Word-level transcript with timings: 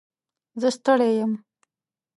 زه 0.61 0.69
ستړی 0.75 1.11
یم. 1.21 1.31